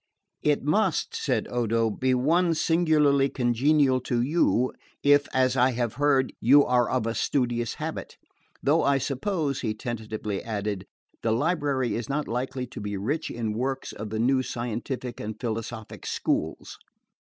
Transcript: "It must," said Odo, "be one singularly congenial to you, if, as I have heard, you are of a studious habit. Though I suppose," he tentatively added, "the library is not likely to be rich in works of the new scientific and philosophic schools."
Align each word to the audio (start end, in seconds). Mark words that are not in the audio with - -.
"It 0.41 0.63
must," 0.63 1.15
said 1.15 1.47
Odo, 1.51 1.91
"be 1.91 2.15
one 2.15 2.55
singularly 2.55 3.29
congenial 3.29 3.99
to 4.01 4.19
you, 4.19 4.73
if, 5.03 5.27
as 5.31 5.55
I 5.55 5.73
have 5.73 5.93
heard, 6.01 6.33
you 6.41 6.65
are 6.65 6.89
of 6.89 7.05
a 7.05 7.13
studious 7.13 7.75
habit. 7.75 8.17
Though 8.63 8.81
I 8.81 8.97
suppose," 8.97 9.61
he 9.61 9.75
tentatively 9.75 10.41
added, 10.43 10.87
"the 11.21 11.31
library 11.31 11.93
is 11.93 12.09
not 12.09 12.27
likely 12.27 12.65
to 12.65 12.81
be 12.81 12.97
rich 12.97 13.29
in 13.29 13.53
works 13.53 13.93
of 13.93 14.09
the 14.09 14.17
new 14.17 14.41
scientific 14.41 15.19
and 15.19 15.39
philosophic 15.39 16.07
schools." 16.07 16.79